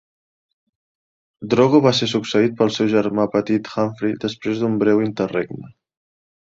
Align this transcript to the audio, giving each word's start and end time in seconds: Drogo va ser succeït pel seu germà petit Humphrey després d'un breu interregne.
Drogo 1.55 1.81
va 1.87 1.93
ser 1.99 2.09
succeït 2.13 2.57
pel 2.63 2.73
seu 2.79 2.91
germà 2.97 3.29
petit 3.37 3.73
Humphrey 3.75 4.19
després 4.27 4.65
d'un 4.65 4.83
breu 4.85 5.09
interregne. 5.11 5.73